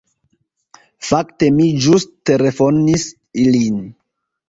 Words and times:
Fakte, 1.09 1.51
mi 1.59 1.69
ĵus 1.89 2.09
telefonis 2.33 3.09
ilin. 3.47 3.83